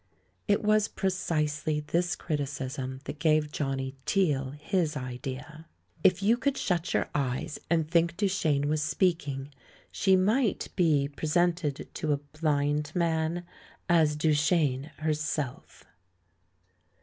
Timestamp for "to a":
11.93-12.17